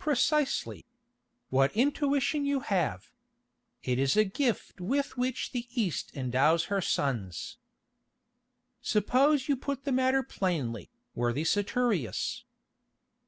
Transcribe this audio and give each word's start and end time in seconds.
"Precisely. 0.00 0.84
What 1.48 1.70
intuition 1.76 2.44
you 2.44 2.58
have! 2.58 3.12
It 3.84 4.00
is 4.00 4.16
a 4.16 4.24
gift 4.24 4.80
with 4.80 5.16
which 5.16 5.52
the 5.52 5.68
East 5.80 6.10
endows 6.16 6.64
her 6.64 6.80
sons." 6.80 7.58
"Suppose 8.80 9.46
you 9.48 9.56
put 9.56 9.84
the 9.84 9.92
matter 9.92 10.24
plainly, 10.24 10.90
worthy 11.14 11.44
Saturius." 11.44 12.42